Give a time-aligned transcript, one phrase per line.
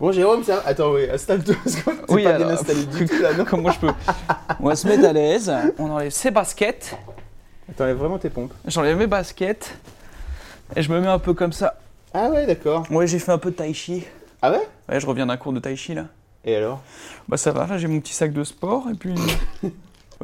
[0.00, 0.62] Bon, Jérôme, ça.
[0.66, 1.54] Attends, oui, installe-toi.
[1.62, 3.90] parce que Oui, pas bien alors, installé du tout là, non Comment je peux
[4.60, 5.52] On va se mettre à l'aise.
[5.78, 6.96] On enlève ses baskets.
[7.76, 8.52] T'enlèves vraiment tes pompes.
[8.66, 9.76] J'enlève mes baskets.
[10.76, 11.78] Et je me mets un peu comme ça.
[12.12, 12.84] Ah ouais, d'accord.
[12.90, 14.04] Ouais, j'ai fait un peu de tai chi.
[14.42, 14.68] Ah ouais?
[14.88, 16.06] Ouais, je reviens d'un cours de tai chi là.
[16.44, 16.80] Et alors?
[17.28, 19.14] Bah ça va, là j'ai mon petit sac de sport et puis.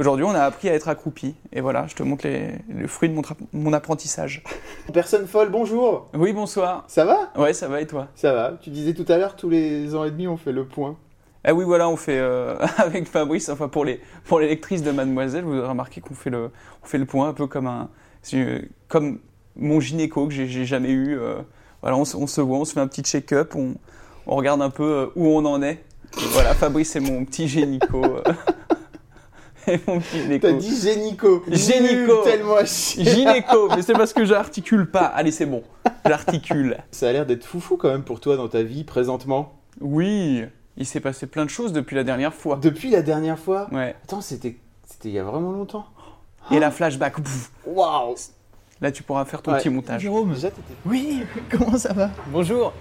[0.00, 1.34] Aujourd'hui, on a appris à être accroupi.
[1.52, 3.22] Et voilà, je te montre les, le fruit de
[3.52, 4.42] mon, apprentissage.
[4.94, 6.08] Personne folle, bonjour.
[6.14, 6.84] Oui, bonsoir.
[6.88, 7.30] Ça va?
[7.36, 8.08] Ouais, ça va et toi?
[8.14, 8.54] Ça va.
[8.62, 10.96] Tu disais tout à l'heure, tous les ans et demi, on fait le point.
[11.44, 14.90] Ah oui, voilà, on fait euh, avec Fabrice, enfin pour les pour les lectrices de
[14.90, 16.50] Mademoiselle, vous avez remarqué qu'on fait le
[16.82, 17.90] on fait le point un peu comme un
[18.22, 19.20] c'est, comme
[19.56, 21.18] mon gynéco que j'ai, jamais eu.
[21.18, 21.40] euh,
[21.82, 23.74] voilà, on, se- on se voit, on se fait un petit check-up, on,
[24.26, 25.84] on regarde un peu euh, où on en est.
[26.32, 28.02] Voilà, Fabrice c'est mon petit gynéco.
[28.04, 29.49] euh, et mon petit gynéco.
[30.40, 31.42] T'as dit génico.
[31.50, 32.22] Génico.
[32.24, 32.56] Tellement.
[32.64, 35.04] Gynéco, mais c'est parce que j'articule pas.
[35.06, 35.62] Allez, c'est bon,
[36.06, 36.78] j'articule.
[36.90, 39.54] Ça a l'air d'être foufou quand même pour toi dans ta vie présentement.
[39.80, 40.44] Oui,
[40.76, 42.58] il s'est passé plein de choses depuis la dernière fois.
[42.60, 43.94] Depuis la dernière fois Ouais.
[44.04, 45.86] Attends, c'était c'était il y a vraiment longtemps.
[46.50, 47.14] Et la flashback.
[47.66, 48.14] Waouh
[48.80, 49.58] Là, tu pourras faire ton Ouais.
[49.58, 50.00] petit montage.
[50.00, 50.48] Jérôme, Déjà,
[50.86, 52.10] oui, comment ça va?
[52.28, 52.72] Bonjour.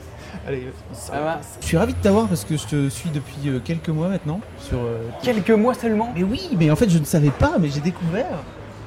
[0.47, 3.59] Allez, Ça va Je suis ravi de t'avoir parce que je te suis depuis euh,
[3.63, 4.77] quelques mois maintenant sur.
[4.79, 6.11] euh, Quelques mois seulement.
[6.15, 8.25] Mais oui, mais en fait je ne savais pas, mais j'ai découvert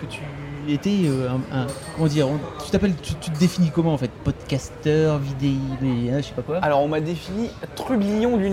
[0.01, 0.21] que tu
[0.69, 3.99] étais euh, un, un- comment dire, on- tu t'appelles, tu, tu te définis comment en
[3.99, 6.59] fait, podcasteur, vidéo, mais hein, je sais pas quoi.
[6.63, 8.49] Alors, on m'a défini trublion du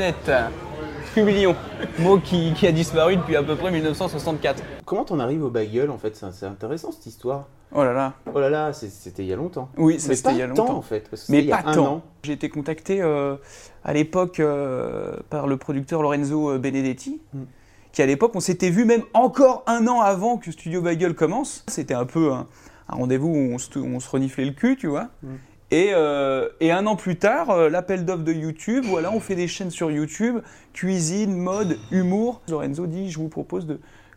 [1.99, 4.63] Mot qui, qui a disparu depuis à peu près 1964.
[4.85, 7.47] Comment t'en arrives au bagel en fait C'est c'est intéressant cette histoire.
[7.73, 8.13] Oh là là.
[8.33, 9.69] Oh là là, c'est- c'était il y a longtemps.
[9.77, 10.77] Oui, ça c'était il y a tant longtemps.
[10.77, 11.07] en fait.
[11.09, 11.85] Parce que Mais c'était il y a pas un tant.
[11.95, 12.01] an.
[12.23, 13.35] J'ai été contacté euh,
[13.83, 17.43] à l'époque euh, par le producteur Lorenzo Benedetti, Mm.
[17.91, 21.63] qui à l'époque, on s'était vu même encore un an avant que Studio Bagel commence.
[21.67, 22.47] C'était un peu un,
[22.89, 25.09] un rendez-vous où on se, on se reniflait le cul, tu vois.
[25.21, 25.27] Mm.
[25.71, 29.35] Et, euh, et un an plus tard, euh, l'appel d'offres de YouTube, voilà, on fait
[29.35, 30.39] des chaînes sur YouTube,
[30.73, 32.41] cuisine, mode, humour.
[32.49, 33.67] Lorenzo dit, je vous propose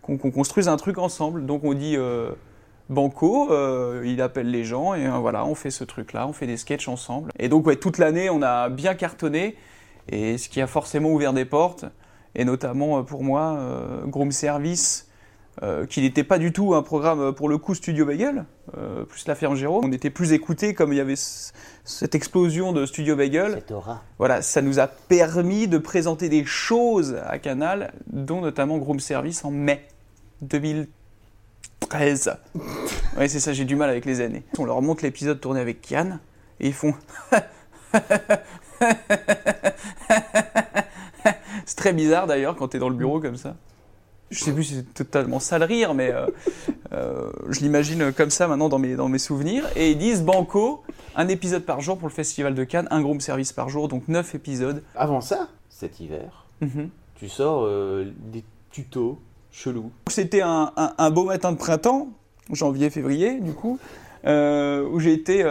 [0.00, 1.46] qu'on, construise un truc ensemble.
[1.46, 1.96] Donc on dit...
[1.96, 2.30] euh,
[2.88, 3.48] Banco,
[4.04, 7.30] il appelle les gens et voilà, on fait ce truc-là, on fait des sketchs ensemble.
[7.38, 9.56] Et donc toute l'année, on a bien cartonné
[10.10, 11.86] et ce qui a forcément ouvert des portes,
[12.34, 13.56] et notamment pour moi,
[14.04, 15.08] Groom Service,
[15.62, 18.46] euh, qui n'était pas du tout un programme pour le coup Studio Bagel,
[18.78, 19.82] euh, plus la ferme Géraud.
[19.84, 23.52] On était plus écoutés comme il y avait cette explosion de Studio Bagel.
[23.56, 24.02] Cette aura.
[24.16, 29.44] Voilà, ça nous a permis de présenter des choses à Canal, dont notamment Groom Service
[29.44, 29.86] en mai
[30.40, 32.32] 2013.
[33.18, 34.44] ouais, c'est ça, j'ai du mal avec les années.
[34.58, 36.18] On leur montre l'épisode tourné avec Kian,
[36.60, 36.94] et ils font.
[41.66, 43.54] c'est très bizarre d'ailleurs quand t'es dans le bureau comme ça.
[44.32, 46.26] Je sais plus si c'est totalement ça le rire, mais euh,
[46.92, 49.64] euh, je l'imagine comme ça maintenant dans mes, dans mes souvenirs.
[49.76, 50.82] Et ils disent Banco,
[51.16, 54.08] un épisode par jour pour le Festival de Cannes, un groupe service par jour, donc
[54.08, 54.82] 9 épisodes.
[54.96, 56.88] Avant ça, cet hiver, Mhm.
[57.16, 59.18] tu sors euh, des tutos
[59.50, 59.90] chelous.
[60.08, 62.08] C'était un, un- un beau matin de printemps,
[62.50, 63.78] janvier-février du coup,
[64.24, 65.42] où j'ai été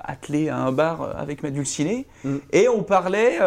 [0.00, 2.36] attelé à un bar avec ma dulcinée, Mm.
[2.52, 3.38] et on parlait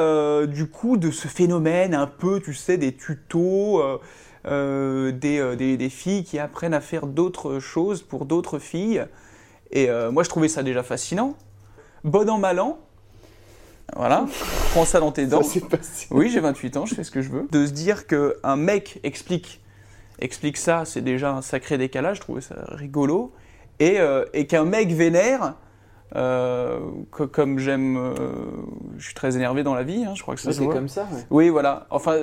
[0.48, 3.82] du coup de ce phénomène un peu, tu sais, des tutos,
[4.50, 9.06] euh, euh, des, des- des filles qui apprennent à faire d'autres choses pour d'autres filles.
[9.72, 11.36] Et euh, moi je trouvais ça déjà fascinant.
[12.04, 12.80] Bon an, mal an.
[13.96, 14.26] Voilà,
[14.72, 15.42] prends ça dans tes dents.
[15.44, 16.08] Ça passé.
[16.12, 17.48] Oui, j'ai 28 ans, je fais ce que je veux.
[17.52, 19.62] De se dire qu'un mec explique,
[20.20, 23.32] explique ça, c'est déjà un sacré décalage, je trouvais ça rigolo.
[23.80, 25.56] Et, euh, et qu'un mec vénère,
[26.16, 26.80] euh,
[27.12, 28.14] que- comme j'aime, euh,
[28.98, 30.74] je suis très énervé dans la vie, hein, je crois que ça se voit.
[30.74, 31.26] comme ça, ouais.
[31.30, 31.88] Oui, voilà.
[31.90, 32.16] Enfin,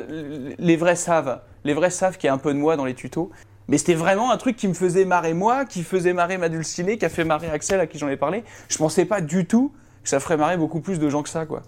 [0.58, 1.40] les vrais savent.
[1.64, 3.30] Les vrais savent qu'il y a un peu de moi dans les tutos.
[3.68, 6.98] Mais c'était vraiment un truc qui me faisait marrer moi, qui faisait marrer ma dulcinée,
[6.98, 8.44] qui a fait marrer Axel à qui j'en ai parlé.
[8.68, 9.72] Je pensais pas du tout
[10.04, 11.62] que ça ferait marrer beaucoup plus de gens que ça, quoi.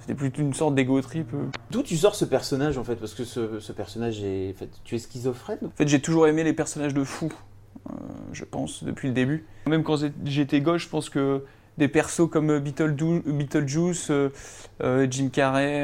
[0.00, 1.32] C'était plutôt une sorte d'ego trip.
[1.34, 1.44] euh.
[1.70, 2.96] D'où tu sors ce personnage en fait?
[2.96, 4.54] Parce que ce, ce personnage est.
[4.54, 5.58] en fait, tu es schizophrène?
[5.66, 7.32] En fait, j'ai toujours aimé les personnages de fous,
[8.32, 9.46] je pense, depuis le début.
[9.66, 11.44] Même quand j'étais gauche, je pense que
[11.78, 14.28] des persos comme euh, Beetleju- Beetlejuice, euh,
[14.82, 15.82] euh, Jim Carrey,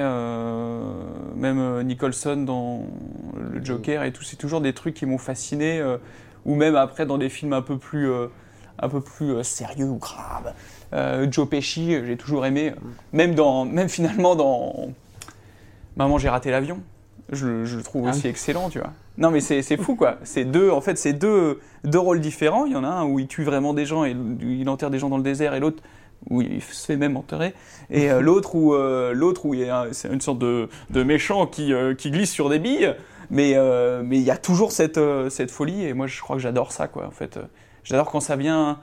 [1.36, 2.82] même Nicholson dans
[3.52, 5.82] le Joker et tout, c'est toujours des trucs qui m'ont fasciné.
[6.44, 8.08] ou même après dans des films un peu plus,
[8.78, 10.52] un peu plus sérieux ou graves.
[11.30, 12.74] Joe Pesci, j'ai toujours aimé.
[13.12, 14.90] Même, dans, même finalement dans
[15.96, 16.80] Maman, j'ai raté l'avion.
[17.32, 18.92] Je, le- je le trouve Ah aussi excellent, tu vois.
[19.16, 20.18] Non, mais c'est fou, quoi.
[20.24, 22.66] C'est deux, en fait, c'est deux, deux rôles différents.
[22.66, 24.98] Il y en a un où il tue vraiment des gens et il enterre des
[24.98, 25.82] gens dans le désert, et l'autre
[26.30, 27.54] où il se fait même enterrer.
[27.90, 31.02] Et euh, l'autre où, euh, l'autre où il y a c'est une sorte de, de
[31.02, 32.94] méchant qui, euh, qui glisse sur des billes.
[33.30, 33.54] Mais
[34.02, 35.00] mais il y a toujours cette,
[35.30, 37.06] cette folie, et moi, je crois que j'adore ça, quoi.
[37.06, 37.38] En fait,
[37.82, 38.80] j'adore quand ça vient,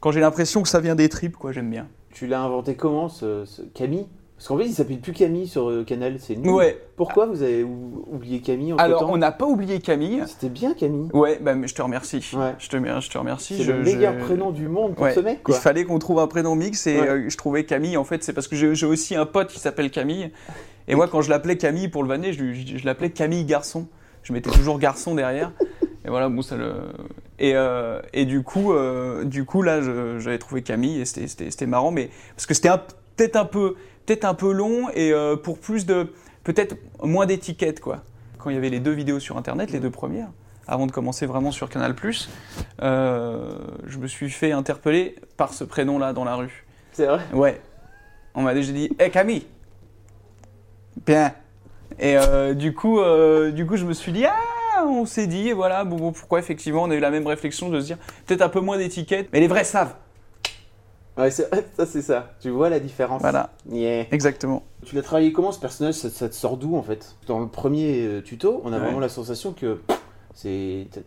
[0.00, 1.52] quand j'ai l'impression que ça vient des tripes, quoi.
[1.52, 1.86] J'aime bien.
[2.12, 4.06] Tu l'as inventé comment, ce, ce Camille?
[4.38, 6.48] Parce qu'en fait, il s'appelle plus Camille sur euh, Canal, c'est nul.
[6.52, 6.80] Ouais.
[6.94, 10.22] Pourquoi vous avez ou- oublié Camille en Alors, on n'a pas oublié Camille.
[10.28, 11.08] C'était bien Camille.
[11.12, 12.24] Ouais, bah, mais je te remercie.
[12.36, 12.54] Ouais.
[12.60, 13.56] Je, te, je te remercie.
[13.58, 15.12] C'est le meilleur je- prénom du monde pour Ouais.
[15.12, 17.08] ce mec, Il fallait qu'on trouve un prénom mix et Ouais.
[17.08, 19.90] euh, je trouvais Camille, en fait, c'est parce que j'ai aussi un pote qui s'appelle
[19.90, 20.30] Camille.
[20.86, 23.44] Et moi, quand je l'appelais Camille pour le vanner, je, lui- je- je l'appelais Camille
[23.44, 23.88] Garçon.
[24.22, 25.50] Je mettais toujours garçon derrière.
[26.04, 26.74] Et voilà, bon, ça le.
[27.40, 29.80] Et, euh, et du, coup, euh, du coup, là,
[30.18, 32.68] j'avais trouvé Camille et c'était- c'était c'était marrant, mais parce que c'était
[33.16, 33.74] peut-être un, peu,
[34.14, 36.12] peut un peu long et euh, pour plus de.
[36.44, 38.02] Peut-être moins d'étiquettes, quoi.
[38.38, 40.28] Quand il y avait les deux vidéos sur Internet, les deux premières,
[40.66, 41.94] avant de commencer vraiment sur Canal,
[42.82, 46.66] euh, je me suis fait interpeller par ce prénom-là dans la rue.
[46.92, 47.20] C'est vrai?
[47.32, 47.60] Ouais.
[48.34, 49.46] On m'a déjà dit Hé Camille
[51.06, 51.32] Bien.
[51.98, 55.48] Et euh, du, coup, euh, du coup, je me suis dit Ah On s'est dit,
[55.48, 57.98] et voilà, bon, bon, pourquoi effectivement on a eu la même réflexion de se dire
[58.26, 59.94] peut-être un peu moins d'étiquettes, mais les vrais savent.
[61.18, 62.30] Ouais, c'est- ça c'est ça.
[62.40, 63.20] Tu vois la différence.
[63.20, 64.06] Voilà, Yeah.
[64.12, 64.62] exactement.
[64.84, 67.16] Tu l'as travaillé comment ce personnage ça, ça te sort d'où en fait?
[67.26, 68.84] Dans le premier euh, tuto, on a Ouais.
[68.84, 69.80] vraiment la sensation que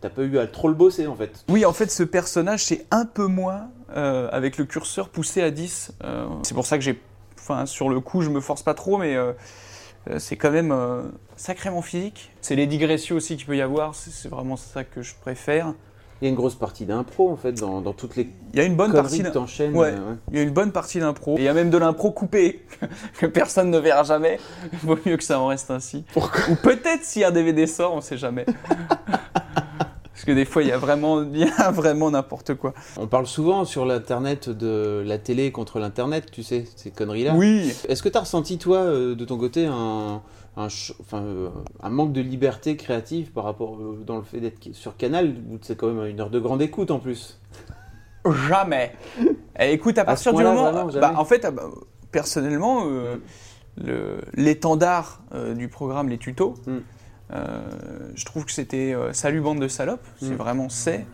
[0.00, 1.44] t'as- pas eu à trop le bosser en fait.
[1.48, 5.50] Oui, en fait, ce personnage, c'est un peu moins euh, avec le curseur poussé à
[5.50, 5.92] 10.
[6.04, 7.00] Euh, c'est pour ça que j'ai.
[7.38, 9.32] Enfin, sur le coup, je me force pas trop, mais euh,
[10.18, 11.02] c'est quand même euh,
[11.36, 12.30] sacrément physique.
[12.40, 15.72] C'est les digressions aussi qu'il peut y avoir, c'est vraiment ça que je préfère.
[16.22, 18.62] Il y a une grosse partie d'impro en fait dans, dans toutes les Il y
[18.62, 19.22] a une bonne partie.
[19.74, 19.88] Ouais.
[19.88, 20.16] euh, ouais.
[20.30, 21.36] Il y a une bonne partie d'impro.
[21.36, 22.64] Et il y a même de l'impro coupé
[23.18, 24.38] que personne ne verra jamais.
[24.84, 26.04] Vaut mieux que ça en reste ainsi.
[26.16, 28.46] Ou peut-être si un DVD sort, on sait jamais.
[30.22, 31.18] Parce que des fois, il y a vraiment,
[31.58, 32.74] a vraiment n'importe quoi.
[32.96, 37.34] On parle souvent sur l'internet de la télé contre l'internet, tu sais, ces conneries-là.
[37.34, 37.72] Oui.
[37.88, 40.22] Est-ce que tu as ressenti, toi, euh, de ton côté, un,
[40.56, 41.48] un, ch- enfin, euh,
[41.82, 45.58] un manque de liberté créative par rapport euh, dans le fait d'être sur Canal, où
[45.60, 47.40] c'est quand même une heure de grande écoute en plus?
[48.48, 48.92] Jamais.
[49.58, 51.64] Eh, écoute, à partir du moment, vraiment, bah, en fait, ah bah,
[52.12, 53.16] personnellement, euh,
[53.76, 56.76] le- l'étendard euh, du programme Les Tutos, Mm.
[57.34, 57.60] Euh,
[58.14, 60.36] je trouve que c'était euh, Salut bande de salopes, c'est Mm.
[60.36, 61.06] vraiment c'est.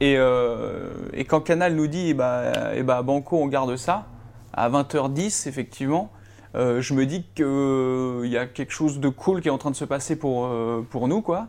[0.00, 4.06] Et, euh, et quand Canal nous dit, eh bah, eh bah, Banco, on garde ça,
[4.52, 6.10] à 20h10, effectivement,
[6.54, 9.70] euh, je me dis qu'il y a quelque chose de cool qui est en train
[9.70, 11.46] de se passer pour, euh, pour nous, quoi.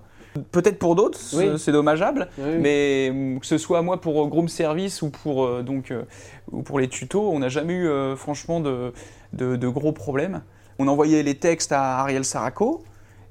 [0.51, 1.59] Peut-être pour d'autres, Oui.
[1.59, 2.57] c'est- dommageable, Oui.
[2.59, 6.03] mais mm, que ce soit moi pour euh, Groom Service ou pour, euh, donc, euh,
[6.51, 8.93] ou pour les tutos, on n'a jamais eu euh, franchement de,
[9.33, 10.41] de- de gros problèmes.
[10.79, 12.83] On envoyait les textes à Ariel Saraco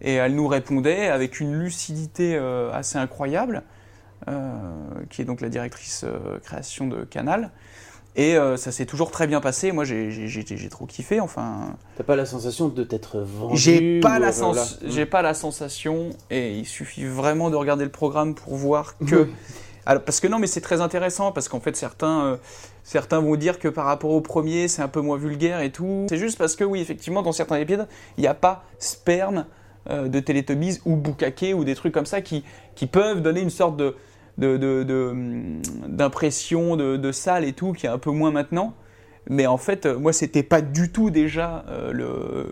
[0.03, 3.63] et elle nous répondait avec une lucidité euh, assez incroyable,
[4.29, 4.51] euh,
[5.11, 7.51] qui est donc la directrice euh, création de Canal.
[8.15, 9.73] Et euh, ça s'est toujours très bien passé.
[9.73, 11.19] Moi, j'ai- trop kiffé.
[11.19, 14.95] Enfin, T'as pas la sensation de t'être vendu j'ai pas, ou, la sens- voilà.
[14.95, 19.29] j'ai pas la sensation, et il suffit vraiment de regarder le programme pour voir que.
[19.87, 22.37] Alors, parce que non, mais c'est très intéressant, parce qu'en fait, certains, euh,
[22.85, 26.07] certains vont dire que par rapport au premier, c'est un peu moins vulgaire et tout.
[26.11, 29.47] C'est juste parce que, oui, effectivement, dans certains épisodes, il n'y a pas sperme
[29.91, 33.51] euh, de Teletubbies ou Bukake ou des trucs comme ça qui, qui peuvent donner une
[33.51, 33.95] sorte de
[34.39, 38.31] de- de- de, hum, d'impression de, de salle et tout, qui est un peu moins
[38.31, 38.73] maintenant.
[39.29, 42.47] Mais en fait, euh, moi, c'était pas du tout déjà euh, le,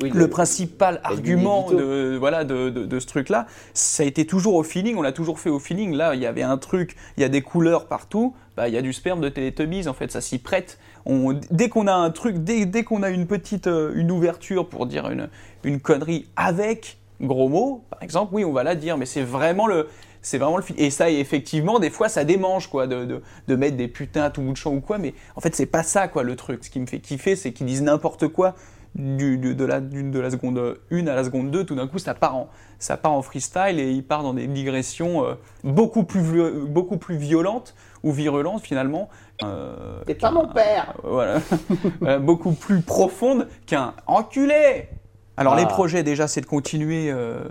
[0.00, 4.54] Oui, le principal argument de, voilà, de, de- de ce truc-là, ça a été toujours
[4.54, 5.94] au feeling, on l'a toujours fait au feeling.
[5.94, 8.78] Là, il y avait un truc, il y a des couleurs partout, bah, il y
[8.78, 10.78] a du sperme de Teletubbies, en fait, ça s'y prête.
[11.04, 14.66] On, dès qu'on a un truc, dès, dès qu'on a une petite euh, une ouverture
[14.68, 15.28] pour dire une,
[15.62, 19.66] une connerie avec gros mots, par exemple, oui, on va la dire, mais c'est vraiment
[19.66, 19.88] le.
[20.24, 23.76] C'est vraiment le Et ça, effectivement, des fois, ça démange, quoi, de, de, de mettre
[23.76, 26.06] des putains à tout bout de champ ou quoi, mais en fait, c'est pas ça,
[26.06, 26.64] quoi, le truc.
[26.64, 28.54] Ce qui me fait kiffer, c'est qu'ils disent n'importe quoi
[28.94, 31.86] du, du- de, la, du- de la seconde 1 à la seconde 2, tout d'un
[31.86, 35.34] coup, ça part, en, ça part en freestyle et il part dans des digressions euh,
[35.64, 39.08] beaucoup, plus, beaucoup plus violentes ou virulentes, finalement.
[39.44, 41.38] Euh, T'es pas mon père voilà,
[42.02, 44.88] Euh, beaucoup plus profonde qu'un enculé.
[45.36, 45.60] Alors Ah.
[45.60, 47.42] les projets déjà, c'est de continuer, euh,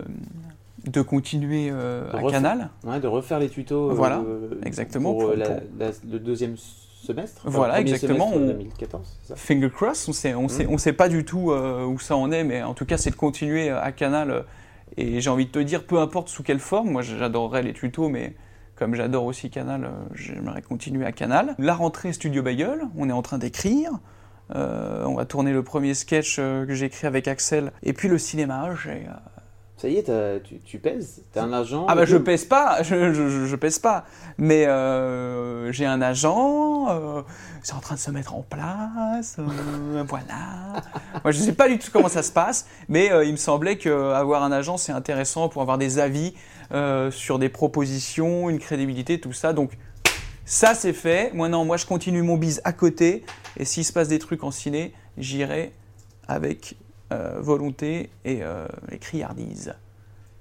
[0.86, 2.70] de continuer euh, De à refaire- Canal.
[2.84, 3.90] Ouais, de refaire les tutos.
[3.90, 6.56] euh, Voilà, euh, exactement, Pour, euh, pour- la- pour- la- le deuxième
[7.02, 7.42] semestre.
[7.46, 10.70] Voilà, exactement, semestre on- 2014, c'est ça Finger cross, on sait, on sait, Mm.
[10.74, 13.10] on sait pas du tout euh, où ça en est, mais en tout cas, c'est
[13.12, 14.32] de continuer à Canal.
[14.32, 14.42] euh,
[14.98, 18.10] et j'ai envie de te dire, peu importe sous quelle forme, moi j'adorerais les tutos,
[18.10, 18.36] mais
[18.76, 21.56] comme j'adore aussi Canal, euh, j'aimerais continuer à Canal.
[21.60, 23.92] La rentrée Studio Bagel, on est en train d'écrire.
[24.54, 27.72] Euh, on va tourner le premier sketch euh, que j'ai écrit avec Axel.
[27.84, 29.06] Et puis le cinéma, j'ai...
[29.82, 30.12] Ça y est,
[30.44, 33.56] tu, tu pèses T'as un agent Ah bah je pèse pas, je, je, je- je
[33.56, 34.06] pèse pas.
[34.38, 37.24] Mais euh, j'ai un agent, euh,
[37.64, 40.84] c'est en train de se mettre en place, euh, voilà.
[41.24, 43.80] Moi je sais pas du tout comment ça se passe, mais euh, il me semblait
[43.80, 46.36] qu'avoir un agent c'est intéressant pour avoir des avis
[47.10, 49.52] sur des propositions, une crédibilité, tout ça.
[49.52, 49.72] Donc
[50.46, 51.32] ça c'est fait.
[51.34, 53.26] Moi non, moi je continue mon bise à côté.
[53.58, 55.72] Et s'il se passe des trucs en ciné, j'irai
[56.28, 56.76] avec
[57.12, 59.74] euh, volonté et, euh, et criardise.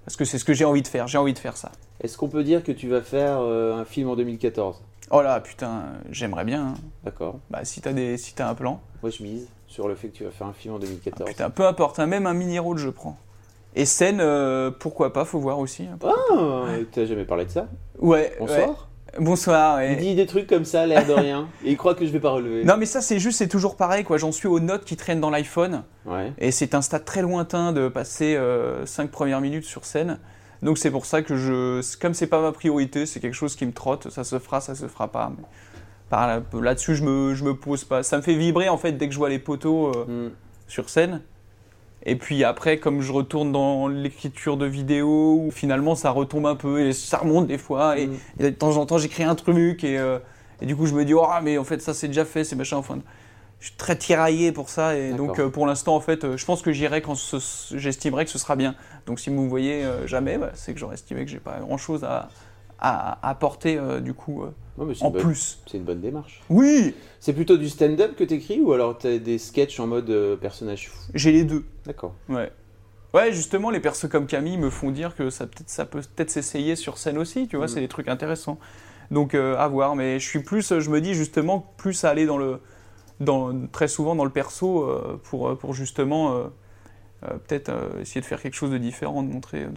[0.05, 1.71] Parce que c'est ce que j'ai envie de faire, j'ai envie de faire ça.
[2.03, 5.41] Est-ce qu'on peut dire que tu vas faire euh, un film en 2014 Oh là,
[5.41, 6.69] putain, j'aimerais bien.
[6.69, 6.75] hein.
[7.05, 7.39] D'accord.
[7.50, 8.81] Bah, si t'as des, si t'as un plan.
[9.03, 11.29] Moi, je mise sur le fait que tu vas faire un film en 2014.
[11.29, 13.19] Putain, peu importe, hein, même un mini-rôle, je prends.
[13.75, 15.85] Et scène, euh, pourquoi pas, faut voir aussi.
[15.85, 15.99] hein.
[16.05, 17.69] Ah, t'as jamais parlé de ça?
[17.99, 18.35] Ouais.
[18.39, 18.59] Bonsoir.
[18.69, 18.75] ouais.
[19.19, 19.76] Bonsoir.
[19.79, 19.93] ouais.
[19.95, 22.21] Il dit des trucs comme ça, l'air de rien, et il croit que je vais
[22.21, 22.64] pas relever.
[22.64, 24.19] Non, mais ça, c'est juste, c'est toujours pareil, quoi.
[24.19, 25.83] J'en suis aux notes qui traînent dans l'iPhone.
[26.07, 26.33] Ouais.
[26.38, 28.38] Et c'est un stade très lointain de passer
[28.85, 30.19] 5 premières minutes sur scène.
[30.62, 33.64] Donc c'est pour ça que je, comme c'est pas ma priorité, c'est quelque chose qui
[33.64, 34.11] me trotte.
[34.11, 35.33] Ça se fera, ça se fera pas.
[35.37, 35.45] Mais
[36.11, 38.02] par là- là-dessus, je me, je me pose pas.
[38.02, 40.31] Ça me fait vibrer en fait dès que je vois les poteaux euh, Hmm.
[40.69, 41.23] sur scène.
[42.07, 46.54] Et puis après, comme je retourne dans l'écriture de vidéos, où finalement ça retombe un
[46.57, 47.99] peu et ça remonte des fois.
[47.99, 48.16] Et, Mm.
[48.38, 50.19] et de temps en temps, j'écris un truc et, euh,
[50.62, 52.57] et du coup, je me dis, oh, mais en fait, ça c'est déjà fait, c'est
[52.57, 52.78] machin.
[52.78, 52.99] Enfin,
[53.61, 54.97] je suis très tiraillé pour ça.
[54.97, 57.14] Et donc, euh, pour l'instant, en fait, euh, je pense que j'irai quand
[57.75, 58.75] j'estimerai que ce sera bien.
[59.07, 61.76] Donc, si vous me voyez jamais, bah, c'est que j'aurais estimé que j'ai pas grand
[61.76, 62.30] chose à,
[62.81, 65.59] à, apporter euh, du coup euh, Ouais, en bonne- plus.
[65.67, 66.41] C'est une bonne démarche.
[66.49, 70.37] Oui, C'est plutôt du stand-up que t'écris ou alors t'as des sketchs en mode euh,
[70.37, 70.97] personnage fou?
[71.15, 71.65] J'ai les deux.
[71.85, 72.15] D'accord.
[72.31, 72.51] Ouais.
[73.13, 76.31] Ouais, justement, les persos comme Camille me font dire que ça, peut-être, ça peut peut-être
[76.31, 77.69] s'essayer sur scène aussi, tu vois, Mm.
[77.69, 78.59] c'est des trucs intéressants.
[79.11, 82.39] Donc, à voir, mais je suis plus, je me dis justement, plus à aller dans
[82.39, 82.61] le,
[83.19, 84.89] dans, très souvent dans le perso
[85.25, 86.45] pour, pour justement
[87.21, 87.71] peut-être
[88.01, 89.71] essayer de faire quelque chose de différent, de montrer de-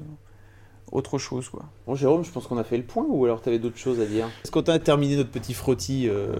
[0.91, 1.63] autre chose, quoi.
[1.87, 4.05] Bon, Jérôme, je pense qu'on a fait le point ou alors t'avais d'autres choses à
[4.05, 4.27] dire?
[4.43, 6.35] Est-ce qu'on a terminé notre petit frottis euh,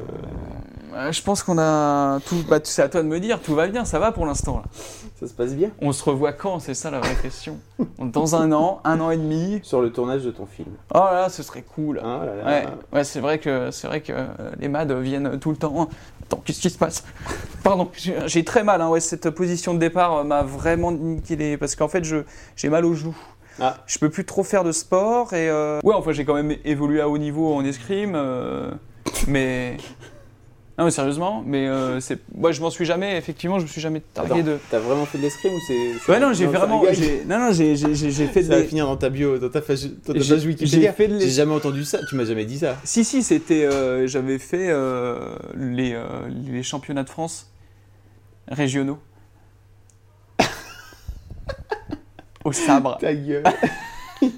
[0.95, 3.67] Euh, je pense qu'on a tout, bah, c'est à toi de me dire, tout va
[3.67, 4.63] bien, ça va pour l'instant, là.
[5.19, 5.71] Ça se passe bien?
[5.81, 7.57] On se revoit quand, c'est ça la vraie question.
[8.00, 9.59] Dans un an, un an et demi.
[9.63, 10.69] Sur le tournage de ton film.
[10.93, 12.00] Oh là là, ce serait cool.
[12.03, 12.45] Ah là là.
[12.45, 14.27] Ouais, ouais c'est vrai que c'est vrai que euh,
[14.59, 15.89] les MAD viennent tout le temps.
[16.23, 17.03] Attends, qu'est-ce qui se passe?
[17.63, 17.89] Pardon,
[18.25, 18.81] j'ai très mal.
[18.81, 21.57] Hein, ouais, cette position de départ m'a vraiment niqué les...
[21.57, 22.17] parce qu'en fait, je
[22.55, 23.17] j'ai mal aux joues.
[23.60, 23.77] Ah.
[23.88, 27.01] Je peux plus trop faire de sport et euh, ouais, enfin, j'ai quand même évolué
[27.01, 28.72] à haut niveau en escrime, euh,
[29.27, 29.77] mais
[30.79, 33.15] non, mais sérieusement, mais euh, c'est, moi, je m'en suis jamais.
[33.15, 34.57] Effectivement, je me suis jamais targué Attends, de.
[34.72, 36.12] T'as vraiment fait de l'escrime ou c'est.
[36.12, 38.88] Ouais, non, j'ai vraiment, j'ai, non, non, j'ai, j'ai, j'ai- j'ai fait Ça va finir
[38.88, 40.79] dans ta bio, dans ta page, dans ta J'ai- page Wikipédia.
[40.89, 42.00] j'ai fait de l'es- J'ai jamais entendu ça.
[42.10, 42.75] Tu m'as jamais dit ça.
[42.83, 43.65] Si, si, c'était.
[43.65, 45.95] euh, j'avais fait euh, les,
[46.48, 47.51] les championnats de France
[48.48, 48.98] régionaux.
[52.43, 52.97] Au sabre.
[53.00, 53.43] Ta gueule.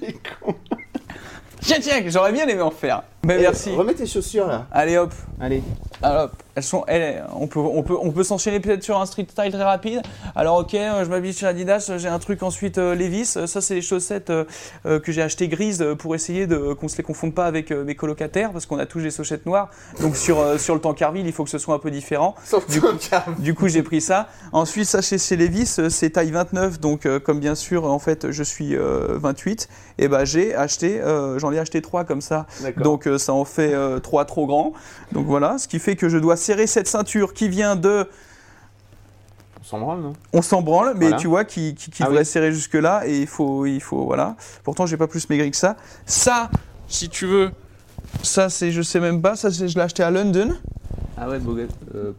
[1.60, 3.02] Tiens, tiens, j'aurais bien aimé en faire.
[3.24, 3.74] Eh, merci.
[3.74, 4.66] Remets tes chaussures là.
[4.70, 5.12] Allez hop.
[5.40, 5.62] Allez.
[6.02, 6.32] Alors, hop.
[6.54, 9.52] Elles sont, elles, on peut, on peut, on peut s'enchaîner peut-être sur un street style
[9.52, 10.00] très rapide.
[10.34, 11.92] Alors, ok, euh, je m'habille chez Adidas.
[11.98, 13.36] J'ai un truc ensuite euh, Levi's.
[13.36, 14.44] Euh, Ça, c'est les chaussettes euh,
[14.86, 17.72] euh, que j'ai achetées grises euh, pour essayer de qu'on se les confonde pas avec
[17.72, 19.68] euh, mes colocataires parce qu'on a tous des chaussettes noires.
[20.00, 22.34] Donc sur euh, sur le Tankerville, il faut que ce soit un peu différent.
[22.70, 22.86] Du coup,
[23.38, 24.28] du coup, j'ai pris ça.
[24.52, 26.80] Ensuite, ça chez, chez Levi's, euh, c'est taille 29.
[26.80, 29.68] Donc, euh, comme bien sûr, en fait, je suis euh, 28.
[29.98, 32.46] Et ben, j'ai acheté, euh, j'en ai acheté trois comme ça.
[32.78, 34.72] Donc, ça en fait euh, trois trop grands.
[35.12, 38.08] Donc voilà, ce qui fait que je dois serrer cette ceinture qui vient de,
[39.60, 40.12] On s'en branle, non?
[40.32, 41.16] On s'en branle, mais Voilà.
[41.16, 42.26] tu vois, qui, qui, qui Ah devrait oui.
[42.26, 43.02] serrer jusque là.
[43.06, 44.36] Et il faut, il faut, voilà.
[44.64, 45.76] Pourtant, j'ai pas plus maigri que ça.
[46.06, 46.50] Ça,
[46.88, 47.50] si tu veux,
[48.22, 49.34] ça, c'est, je sais même pas.
[49.36, 50.54] Ça, c'est- je l'ai acheté à London.
[51.18, 51.64] Ah ouais, Bogat.
[51.94, 52.12] Euh,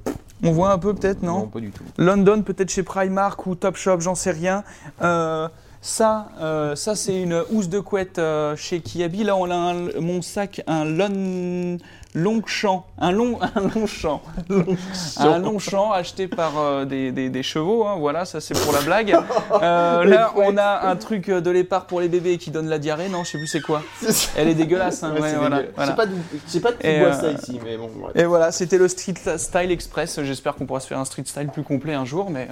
[0.44, 1.84] On voit un peu peut-être, non pas du tout.
[1.98, 4.64] London, peut-être chez Primark ou Topshop, j'en sais rien.
[5.02, 5.48] Euh,
[5.82, 9.24] ça, euh, ça c'est une housse de couette euh, chez Kiabi.
[9.24, 11.78] Là, on a un- mon sac, un long,
[12.16, 14.22] long champ, un long, un long champ,
[15.18, 17.86] un long champ acheté par euh, des, des- des chevaux.
[17.86, 17.96] hein.
[18.00, 19.16] Voilà, ça c'est pour la blague.
[19.62, 23.08] Là, on a un truc de l'épargne pour les bébés qui donne la diarrhée.
[23.10, 23.82] Non, je sais plus c'est quoi.
[24.36, 25.04] Elle est dégueulasse.
[25.04, 25.14] hein.
[25.14, 25.92] Ouais, Ouais, voilà, voilà.
[25.94, 26.16] Pas pas de
[26.82, 27.90] qui Et, boit euh, ça ici, mais bon.
[28.16, 30.20] Et voilà, c'était le Street Style Express.
[30.24, 32.48] J'espère qu'on pourra se faire un Street Style plus complet un jour, mais,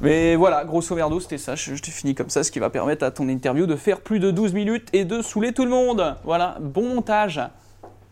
[0.00, 1.54] mais voilà, grosso merdo, c'était ça.
[1.54, 4.18] Je, t'ai fini comme ça, ce qui va permettre à ton interview de faire plus
[4.18, 6.16] de 12 minutes et de saouler tout le monde.
[6.24, 7.40] Voilà, bon montage.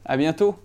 [0.05, 0.57] À bientôt.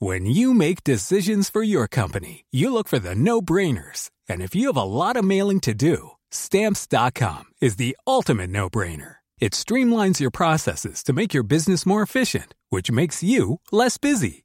[0.00, 4.10] When you make decisions for your company, you look for the no brainers.
[4.28, 8.70] And if you have a lot of mailing to do, stamps.com is the ultimate no
[8.70, 9.16] brainer.
[9.40, 14.44] It streamlines your processes to make your business more efficient, which makes you less busy.